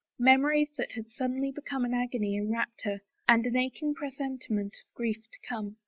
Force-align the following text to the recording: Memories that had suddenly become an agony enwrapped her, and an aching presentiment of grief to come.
Memories 0.17 0.71
that 0.77 0.93
had 0.93 1.07
suddenly 1.07 1.51
become 1.51 1.85
an 1.85 1.93
agony 1.93 2.35
enwrapped 2.35 2.81
her, 2.85 3.01
and 3.27 3.45
an 3.45 3.55
aching 3.55 3.93
presentiment 3.93 4.75
of 4.83 4.93
grief 4.95 5.29
to 5.31 5.37
come. 5.47 5.77